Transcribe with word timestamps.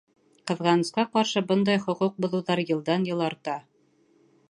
Ҡыҙғанысҡа 0.51 1.05
ҡаршы, 1.17 1.45
бындай 1.53 1.83
хоҡуҡ 1.85 2.19
боҙоуҙар 2.25 2.65
йылдан-йыл 2.67 3.23
арта. 3.31 3.61